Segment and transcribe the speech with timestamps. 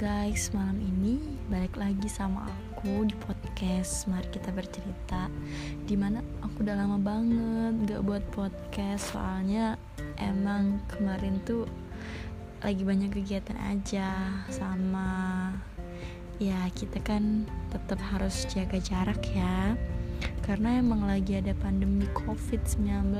[0.00, 1.20] guys, malam ini
[1.52, 5.28] balik lagi sama aku di podcast Mari kita bercerita
[5.84, 9.76] Di mana aku udah lama banget gak buat podcast Soalnya
[10.16, 11.68] emang kemarin tuh
[12.64, 15.52] lagi banyak kegiatan aja Sama
[16.40, 19.76] ya kita kan tetap harus jaga jarak ya
[20.44, 23.12] Karena emang lagi ada pandemi covid-19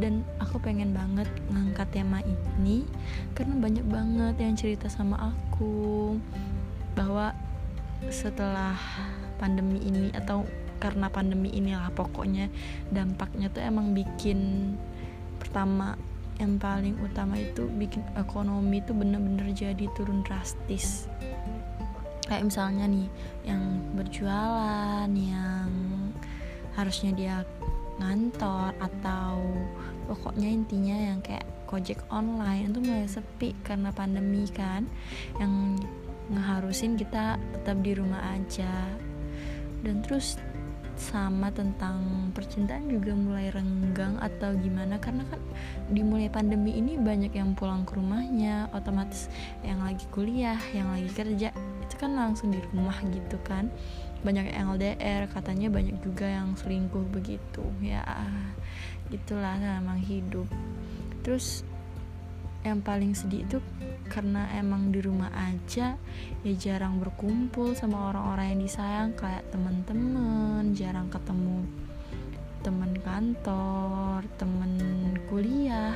[0.00, 2.88] dan aku pengen banget ngangkat tema ini
[3.36, 6.16] karena banyak banget yang cerita sama aku
[6.96, 7.36] bahwa
[8.08, 8.74] setelah
[9.36, 10.46] pandemi ini atau
[10.78, 12.48] karena pandemi inilah pokoknya
[12.94, 14.72] dampaknya tuh emang bikin
[15.42, 15.98] pertama
[16.38, 21.10] yang paling utama itu bikin ekonomi tuh bener-bener jadi turun drastis
[22.28, 23.08] kayak misalnya nih
[23.48, 23.62] yang
[23.96, 25.70] berjualan yang
[26.78, 27.36] harusnya dia
[27.98, 29.42] ngantor atau
[30.06, 34.88] pokoknya intinya yang kayak Gojek online itu mulai sepi karena pandemi kan.
[35.36, 35.84] Yang
[36.32, 38.88] ngeharusin kita tetap di rumah aja.
[39.84, 40.40] Dan terus
[40.98, 45.38] sama tentang percintaan juga mulai renggang atau gimana karena kan
[45.94, 49.30] dimulai pandemi ini banyak yang pulang ke rumahnya otomatis
[49.62, 51.54] yang lagi kuliah yang lagi kerja
[51.98, 53.68] kan langsung di rumah gitu kan.
[54.22, 58.02] Banyak yang LDR katanya banyak juga yang selingkuh begitu ya.
[59.10, 60.46] Gitulah memang hidup.
[61.26, 61.66] Terus
[62.66, 63.58] yang paling sedih itu
[64.10, 65.94] karena emang di rumah aja
[66.42, 71.62] ya jarang berkumpul sama orang-orang yang disayang kayak teman-teman jarang ketemu
[72.58, 74.74] teman kantor, teman
[75.30, 75.94] kuliah,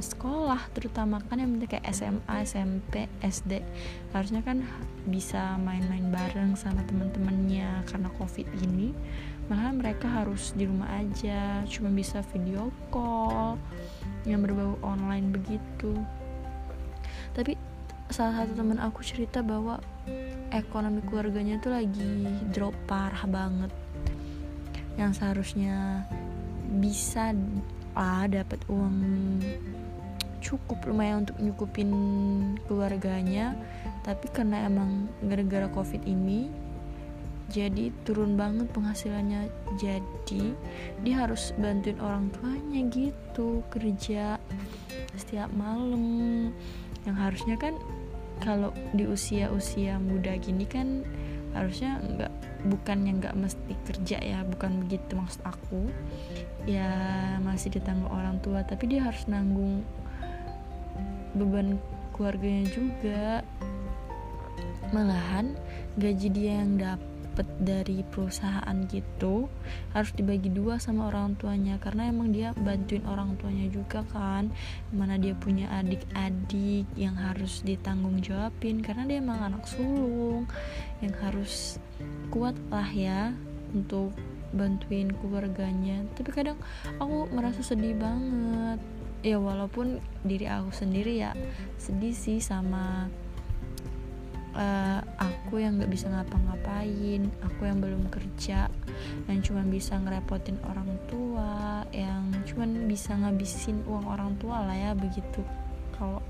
[0.00, 3.60] sekolah, terutama kan yang penting kayak SMA, SMP, SD,
[4.10, 4.64] harusnya kan
[5.06, 8.90] bisa main-main bareng sama teman-temannya karena covid ini,
[9.46, 13.60] malah mereka harus di rumah aja, cuma bisa video call
[14.24, 15.96] yang berbau online begitu.
[17.36, 17.54] Tapi
[18.10, 19.78] salah satu teman aku cerita bahwa
[20.50, 23.70] ekonomi keluarganya tuh lagi drop parah banget.
[24.98, 26.04] Yang seharusnya
[26.78, 27.32] bisa
[27.90, 28.96] lah dapat uang
[30.40, 31.90] cukup lumayan untuk nyukupin
[32.66, 33.54] keluarganya.
[34.00, 36.48] Tapi karena emang gara-gara covid ini
[37.50, 39.50] jadi turun banget penghasilannya.
[39.76, 40.54] Jadi
[41.02, 44.38] dia harus bantuin orang tuanya gitu kerja
[45.18, 46.54] setiap malam.
[47.04, 47.74] Yang harusnya kan
[48.40, 51.04] kalau di usia-usia muda gini kan
[51.50, 52.32] harusnya nggak
[52.70, 55.90] bukannya nggak mesti kerja ya bukan begitu maksud aku.
[56.64, 56.88] Ya
[57.42, 59.82] masih ditanggung orang tua tapi dia harus nanggung
[61.34, 61.78] beban
[62.14, 63.24] keluarganya juga.
[64.90, 65.54] Malahan
[65.96, 69.46] gaji dia yang dapat dari perusahaan gitu
[69.94, 71.78] harus dibagi dua sama orang tuanya.
[71.80, 74.52] Karena emang dia bantuin orang tuanya juga kan.
[74.92, 78.82] Mana dia punya adik-adik yang harus ditanggung jawabin.
[78.84, 80.44] Karena dia emang anak sulung
[81.00, 81.78] yang harus
[82.28, 83.32] kuat lah ya
[83.72, 84.12] untuk
[84.50, 86.02] bantuin keluarganya.
[86.18, 86.58] Tapi kadang
[86.98, 88.82] aku merasa sedih banget
[89.20, 91.32] ya walaupun diri aku sendiri ya
[91.76, 93.08] sedih sih sama
[94.56, 98.72] uh, aku yang nggak bisa ngapa-ngapain aku yang belum kerja
[99.28, 104.92] yang cuma bisa ngerepotin orang tua yang cuma bisa ngabisin uang orang tua lah ya
[104.96, 105.44] begitu
[105.96, 106.24] kalau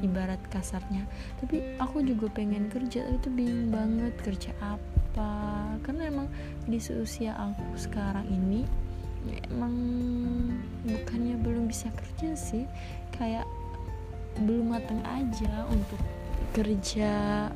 [0.00, 1.04] ibarat kasarnya.
[1.40, 5.32] Tapi aku juga pengen kerja tapi itu bingung banget kerja apa?
[5.84, 6.28] Karena emang
[6.64, 8.64] di seusia aku sekarang ini
[9.50, 9.74] emang
[10.84, 12.64] bukannya belum bisa kerja sih
[13.16, 13.48] kayak
[14.44, 16.00] belum matang aja untuk
[16.52, 17.48] kerja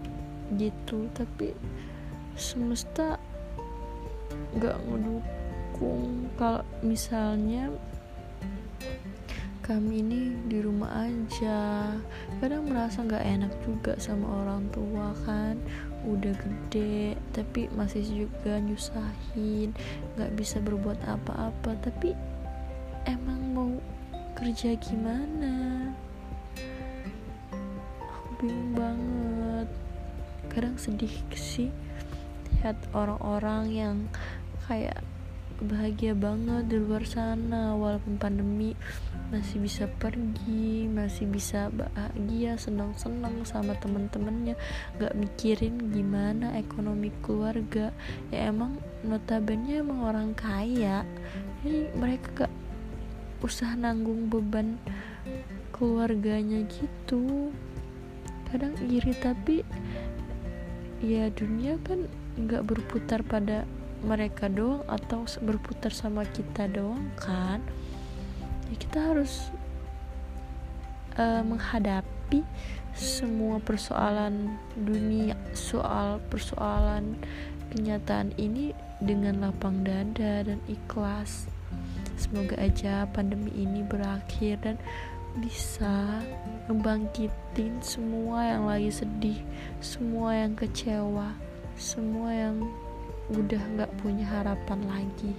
[0.56, 1.10] gitu.
[1.12, 1.52] Tapi
[2.38, 3.18] semesta
[4.56, 6.30] nggak ngedukung.
[6.38, 7.68] Kalau misalnya
[9.68, 11.92] kami ini di rumah aja.
[12.40, 15.60] Kadang merasa nggak enak juga sama orang tua kan.
[16.08, 19.76] Udah gede tapi masih juga nyusahin
[20.16, 21.76] nggak bisa berbuat apa-apa.
[21.84, 22.16] Tapi
[23.04, 23.70] emang mau
[24.40, 25.92] kerja gimana?
[28.08, 29.68] Aku bingung banget.
[30.48, 31.68] Kadang sedih sih
[32.56, 33.96] lihat orang-orang yang
[34.64, 35.04] kayak
[35.58, 38.78] bahagia banget di luar sana walaupun pandemi
[39.34, 44.54] masih bisa pergi masih bisa bahagia senang-senang sama temen-temennya
[45.02, 47.90] gak mikirin gimana ekonomi keluarga.
[48.30, 51.02] Ya emang notabene emang orang kaya.
[51.62, 52.52] Jadi mereka gak
[53.42, 54.78] usah nanggung beban
[55.74, 57.50] keluarganya gitu.
[58.48, 59.66] Kadang iri tapi
[60.98, 63.66] ya dunia kan nggak berputar pada
[64.04, 67.62] mereka doang atau berputar sama kita doang kan?
[68.68, 69.50] Ya kita harus
[71.18, 72.44] uh, menghadapi
[72.94, 77.18] semua persoalan dunia soal persoalan
[77.70, 81.46] kenyataan ini dengan lapang dada dan ikhlas.
[82.18, 84.76] Semoga aja pandemi ini berakhir dan
[85.38, 86.18] bisa
[86.66, 89.38] ngebangkitin semua yang lagi sedih
[89.78, 91.30] semua yang kecewa
[91.78, 92.66] semua yang
[93.28, 95.36] udah gak punya harapan lagi